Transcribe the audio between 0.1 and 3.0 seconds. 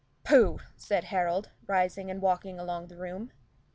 "Pooh!" said Harold, rising and walking along the